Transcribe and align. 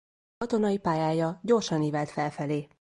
Katonai 0.37 0.77
pályája 0.77 1.39
gyorsan 1.43 1.81
ívelt 1.83 2.09
felfelé. 2.09 2.69